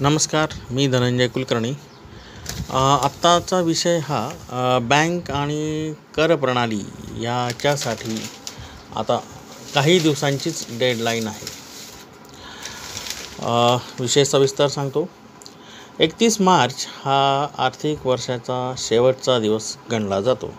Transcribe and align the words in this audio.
नमस्कार 0.00 0.52
मी 0.70 0.86
धनंजय 0.88 1.28
कुलकर्णी. 1.28 1.72
आत्ताचा 2.72 3.58
विषय 3.60 3.98
हा 4.04 4.78
बँक 4.82 5.30
आणि 5.30 5.94
कर 6.16 6.34
प्रणाली 6.36 6.80
याच्यासाठी 7.22 8.16
आता 8.96 9.18
काही 9.74 9.98
दिवसांचीच 9.98 10.66
डेडलाईन 10.78 11.26
आहे. 11.28 11.46
विषय 14.00 14.24
सविस्तर 14.24 14.68
सांगतो. 14.68 15.06
एकतीस 16.00 16.40
मार्च 16.40 16.86
हा 17.04 17.46
आर्थिक 17.58 18.06
वर्षाचा 18.06 18.74
शेवटचा 18.78 19.38
दिवस 19.38 19.76
गणला 19.90 20.20
जातो. 20.20 20.52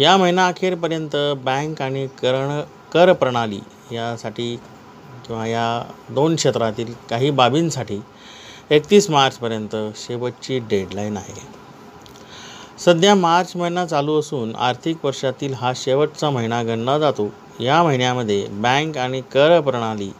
या 0.00 0.16
महिना 0.16 0.46
अखेरपर्यंत 0.48 1.16
बँक 1.44 1.82
आणि 1.82 2.06
करण 2.22 2.60
कर 2.92 3.12
प्रणाली 3.12 3.60
यासाठी 3.92 4.56
किंवा 5.26 5.46
या 5.46 5.82
दोन 6.10 6.36
क्षेत्रातील 6.36 6.92
काही 7.10 7.30
बाबींसाठी 7.30 8.00
एकतीस 8.70 9.10
मार्चपर्यंत 9.10 9.76
शेवटची 9.96 10.58
डेडलाईन 10.58 11.16
आहे. 11.16 11.34
सध्या 12.78 13.14
मार्च 13.14 13.52
महिना 13.56 13.84
चालू 13.86 14.18
असून 14.20 14.54
आर्थिक 14.56 15.04
वर्षातील 15.04 15.54
हा 15.54 15.72
शेवटचा 15.76 16.30
महिना 16.30 16.62
गणला 16.62 16.98
जातो. 16.98 17.28
या 17.60 17.82
महिन्यामध्ये 17.82 18.46
बँक 18.50 18.98
आणि 18.98 19.20
कर 19.32 19.60
प्रणाली 19.60 20.10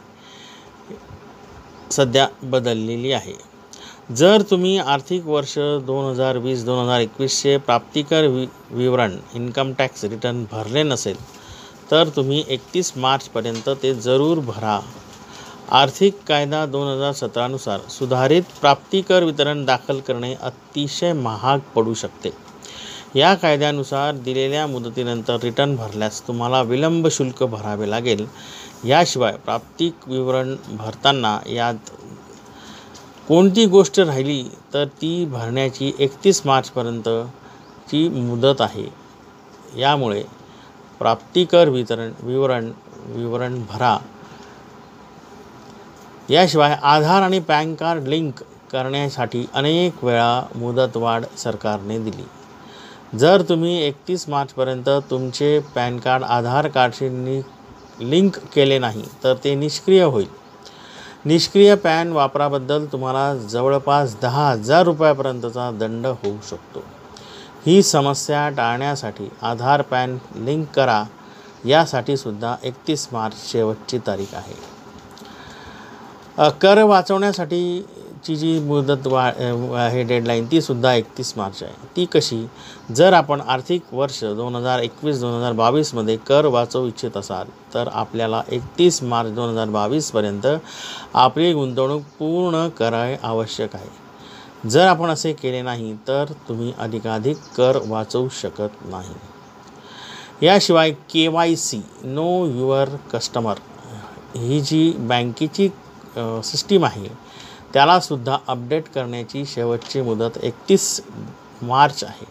सध्या 1.91 2.27
बदललेली 2.43 3.11
आहे. 3.11 3.33
जर 4.11 4.41
तुम्ही 4.41 4.77
आर्थिक 4.77 5.25
वर्ष 5.25 5.57
दोन 5.85 6.05
हजार 6.05 6.37
वीस 6.37 6.63
दोन 6.65 6.83
हजार 6.83 6.99
एकवीसचे 6.99 7.57
प्राप्तिकर 7.57 8.25
वि 8.25 8.45
विवरण 8.71 9.17
इन्कम 9.33 9.71
टॅक्स 9.73 10.03
रिटर्न 10.05 10.43
भरले 10.51 10.83
नसेल 10.83 11.15
तर 11.91 12.09
तुम्ही 12.09 12.43
एकतीस 12.49 12.93
मार्चपर्यंत 12.97 13.69
ते 13.69 13.93
जरूर 13.95 14.39
भरा. 14.39 14.79
आर्थिक 15.71 16.17
कायदा 16.27 16.65
दोन 16.65 16.87
हजार 16.87 17.13
सतरानुसार 17.13 17.79
सुधारित 17.89 18.43
प्राप्तिकर 18.61 19.23
वितरण 19.23 19.65
दाखल 19.65 19.99
करणे 19.99 20.33
अतिशय 20.33 21.13
महाग 21.13 21.59
पडू 21.75 21.93
शकते. 21.93 22.29
या 23.15 23.35
कायद्यानुसार 23.35 24.15
दिलेल्या 24.15 24.67
मुदतीनंतर 24.67 25.37
रिटर्न 25.43 25.75
भरल्यास 25.75 26.27
तुम्हाला 26.27 26.61
विलंब 26.61 27.07
शुल्क 27.07 27.43
भरावे 27.43 27.89
लागेल. 27.89 28.25
याशिवाय 28.85 29.31
प्राप्तिक 29.31 30.07
विवरण 30.07 30.55
भरताना 30.69 31.39
यात 31.47 31.89
कोणती 33.27 33.65
गोष्ट 33.65 33.99
राहिली 33.99 34.43
तर 34.73 34.85
ती 34.85 35.25
भरण्याची 35.25 35.91
एकतीस 35.99 36.41
मार्चपर्यंतची 36.45 38.09
मुदत 38.09 38.61
आहे. 38.61 38.85
यामुळे 39.77 40.23
प्राप्तिकर 40.99 41.69
वितरण 41.69 42.11
विवरण 42.19 42.71
विवरण 43.05 43.61
भरा 43.69 43.97
याशिवाय 46.29 46.77
आधार 46.83 47.21
आणि 47.21 47.39
पॅन 47.39 47.75
कार्ड 47.75 48.07
लिंक 48.07 48.33
करण्यासाठी 48.71 49.45
अनेक 49.53 50.03
वेळा 50.03 50.43
मुदतवाढ 50.55 51.25
सरकारने 51.37 51.99
दिली. 51.99 52.23
जर 53.17 53.41
तुम्ही 53.41 53.81
एकतीस 53.83 54.29
मार्चपर्यंत 54.29 54.89
तुमचे 55.09 55.59
पॅन 55.75 55.99
कार्ड 55.99 56.23
आधार 56.23 56.67
कार्डशी 56.67 57.09
नि 57.09 57.41
लिंक 57.99 58.37
केले 58.55 58.79
नाही 58.79 59.03
तर 59.23 59.33
ते 59.43 59.55
निष्क्रिय 59.55 60.03
होईल. 60.03 60.27
निष्क्रिय 61.25 61.75
पॅन 61.75 62.11
वापराबद्दल 62.11 62.85
तुम्हाला 62.85 63.35
जवळपास 63.35 64.15
दहा 64.21 64.49
हजार 64.49 64.83
रुपयापर्यंतचा 64.83 65.71
दंड 65.71 66.07
होऊ 66.07 66.37
शकतो. 66.49 66.83
ही 67.65 67.81
समस्या 67.83 68.47
टाळण्यासाठी 68.57 69.29
आधार 69.41 69.81
पॅन 69.81 70.17
लिंक 70.35 70.65
करा. 70.75 71.03
यासाठी 71.65 72.17
सुद्धा 72.17 72.55
एकतीस 72.63 73.07
मार्च 73.11 73.35
शेवटची 73.51 73.97
तारीख 74.07 74.33
आहे. 74.35 74.55
कर 76.61 76.81
वाचवण्यासाठीची 76.83 78.35
जी 78.35 78.59
मुदत 78.59 79.07
वा 79.07 79.23
आहे 79.77 80.03
डेडलाईन 80.03 80.45
तीसुद्धा 80.51 80.93
एकतीस 80.93 81.33
मार्च 81.37 81.63
आहे. 81.63 81.73
ती 81.95 82.05
कशी? 82.13 82.45
जर 82.95 83.13
आपण 83.13 83.41
आर्थिक 83.41 83.93
वर्ष 83.93 84.23
दोन 84.23 84.55
हजार 84.55 84.79
एकवीस 84.79 85.19
दोन 85.21 85.33
हजार 85.33 85.53
बावीसमध्ये 85.53 86.17
कर 86.27 86.45
वाचवू 86.45 86.87
इच्छित 86.87 87.17
असाल 87.17 87.47
तर 87.73 87.89
आपल्याला 87.91 88.41
एकतीस 88.49 89.03
मार्च 89.03 89.31
दोन 89.35 89.49
हजार 89.49 89.69
बावीसपर्यंत 89.69 90.47
आपली 91.15 91.53
गुंतवणूक 91.53 92.01
पूर्ण 92.19 92.67
कराय 92.79 93.17
आवश्यक 93.23 93.75
आहे. 93.75 94.04
जर 94.65 94.87
आपण 94.87 95.09
असे 95.09 95.31
केले 95.33 95.61
नाही 95.61 95.93
तर 96.07 96.31
तुम्ही 96.47 96.71
अधिकाधिक 96.79 97.37
कर 97.57 97.77
वाचवू 97.87 98.27
शकत 98.33 98.85
नाही. 98.85 99.15
याशिवाय 100.41 100.91
K 101.09 101.27
Y 101.27 101.55
C 101.55 101.81
know 102.03 102.45
your 102.45 102.89
customer 103.13 103.59
ही 104.35 104.59
जी 104.61 104.91
बँकेची 104.99 105.69
सिस्टीम 106.43 106.85
आहे 106.85 107.09
त्यालासुद्धा 107.73 108.37
अपडेट 108.47 108.87
करण्याची 108.95 109.45
शेवटची 109.45 110.01
मुदत 110.01 110.37
एकतीस 110.43 111.01
मार्च 111.61 112.03
आहे. 112.03 112.25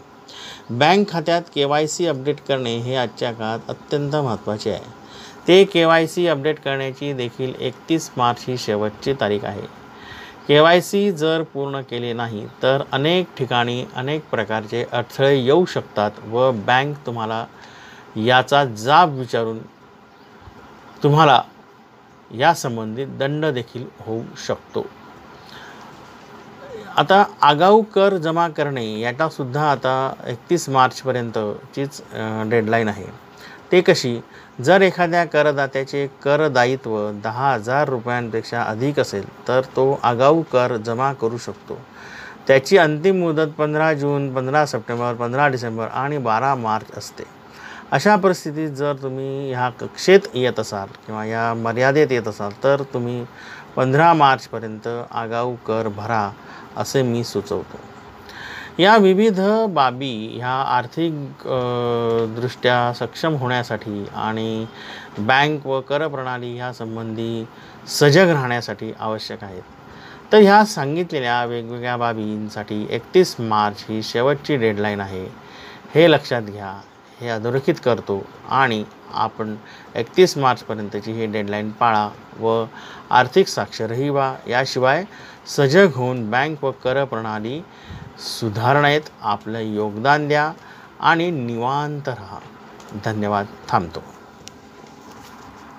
बँक 0.70 1.08
खात्यात 1.10 1.42
के 1.54 1.64
वाय 1.64 1.86
सी 1.86 2.06
अपडेट 2.06 2.40
करणे 2.48 2.76
हे 2.78 2.96
आजच्या 2.96 3.32
काळात 3.32 3.70
अत्यंत 3.70 4.14
महत्त्वाचे 4.14 4.70
आहे. 4.70 4.92
ते 5.48 5.64
के 5.64 5.84
वाय 5.84 6.06
सी 6.06 6.26
अपडेट 6.26 6.60
करण्याची 6.60 7.12
देखील 7.12 7.54
एकतीस 7.60 8.10
मार्च 8.16 8.44
ही 8.48 8.58
शेवटची 8.58 9.12
तारीख 9.20 9.44
आहे. 9.44 9.66
के 10.48 10.58
वाय 10.60 10.80
सी 10.80 11.10
जर 11.12 11.42
पूर्ण 11.52 11.80
केले 11.90 12.12
नाही 12.12 12.46
तर 12.62 12.82
अनेक 12.92 13.28
ठिकाणी 13.36 13.84
अनेक 13.96 14.24
प्रकारचे 14.30 14.84
अडथळे 14.92 15.34
येऊ 15.36 15.64
शकतात 15.64 16.18
व 16.30 16.50
बँक 16.66 16.96
तुम्हाला 17.06 17.44
याचा 18.16 18.64
जाब 18.64 19.18
विचारून 19.18 19.58
तुम्हाला 21.02 21.40
यासंबंधित 22.30 23.06
दंड 23.18 23.46
देखील 23.46 23.84
होऊ 24.00 24.22
शकतो. 24.46 24.86
आता 26.96 27.24
आगाऊ 27.42 27.82
कर 27.94 28.16
जमा 28.16 28.48
करणे 28.56 28.86
याचासुद्धा 29.00 29.70
आता 29.70 30.12
एकतीस 30.26 30.68
मार्चपर्यंतचीच 30.68 32.00
डेडलाईन 32.50 32.88
आहे. 32.88 33.06
ते 33.74 33.80
कशी? 33.80 34.20
जर 34.60 34.82
एखाद्या 34.82 35.24
करदात्याचे 35.24 36.06
कर 36.22 36.46
दायित्व 36.48 37.10
दहा 37.24 37.52
हजार 37.54 37.88
रुपयांपेक्षा 37.88 38.62
अधिक 38.62 38.98
असेल 39.00 39.24
तर 39.48 39.60
तो 39.76 39.98
आगाऊ 40.02 40.42
कर 40.42 40.76
जमा 40.76 41.12
करू 41.12 41.38
शकतो. 41.38 41.78
त्याची 42.48 42.78
अंतिम 42.78 43.18
मुदत 43.18 43.52
पंधरा 43.58 43.92
जून 43.92 44.32
पंधरा 44.34 44.64
सप्टेंबर 44.66 45.14
पंधरा 45.14 45.48
डिसेंबर 45.48 45.86
आणि 45.86 46.18
बारा 46.18 46.54
मार्च 46.54 46.96
असते. 46.98 47.24
अशा 47.92 48.16
परिस्थितीत 48.16 48.70
जर 48.70 48.92
तुम्ही 49.02 49.52
ह्या 49.52 49.68
कक्षेत 49.70 50.28
येत 50.34 50.60
असाल 50.60 50.88
किंवा 51.06 51.24
या 51.24 51.52
मर्यादेत 51.54 52.12
येत 52.12 52.28
असाल 52.28 52.52
तर 52.64 52.82
तुम्ही 52.94 53.24
पंधरा 53.76 54.12
मार्चपर्यंत 54.14 54.88
आगाऊ 55.10 55.54
कर 55.66 55.88
भरा 55.88 56.30
असे 56.76 57.02
मी 57.02 57.24
सुचवतो. 57.24 57.80
या 58.78 58.96
विविध 58.96 59.38
बाबी 59.70 60.14
ह्या 60.36 60.52
आर्थिक 60.76 61.42
दृष्ट्या 62.36 62.92
सक्षम 62.98 63.34
होण्यासाठी 63.38 64.04
आणि 64.14 64.66
बँक 65.18 65.66
व 65.66 65.80
कर 65.88 66.06
प्रणाली 66.08 66.54
ह्यासंबंधी 66.56 67.44
सजग 67.88 68.28
राहण्यासाठी 68.28 68.92
आवश्यक 69.00 69.44
आहेत. 69.44 69.62
तर 70.32 70.38
ह्या 70.38 70.64
सांगितलेल्या 70.64 71.44
वेगवेगळ्या 71.44 71.96
बाबींसाठी 71.96 72.86
एकतीस 72.90 73.36
मार्च 73.40 73.84
ही 73.88 74.02
शेवटची 74.02 74.56
डेडलाईन 74.56 75.00
आहे. 75.00 75.24
हे 75.94 76.10
लक्षात 76.10 76.42
घ्या. 76.42 76.74
हे 77.20 77.28
अधोरेखित 77.28 77.74
करतो 77.84 78.22
आणि 78.50 78.84
आपण 79.14 79.54
एकतीस 79.96 80.36
मार्चपर्यंतची 80.38 81.12
ही 81.12 81.26
डेडलाईन 81.32 81.70
पाळा 81.70 82.08
व 82.40 82.64
आर्थिक 83.10 83.48
साक्षरही 83.48 84.08
व्हा. 84.08 84.34
याशिवाय 84.48 85.04
सजग 85.56 85.90
होऊन 85.96 86.30
बँक 86.30 86.64
व 86.64 86.70
कर 86.84 87.04
प्रणाली 87.04 87.60
सुधारणेत 88.18 89.00
आपलं 89.22 89.58
योगदान 89.58 90.28
द्या 90.28 90.52
आणि 91.00 91.30
निवांत 91.30 92.08
राहा. 92.08 92.38
धन्यवाद. 93.04 93.46
थांबतो. 93.68 94.13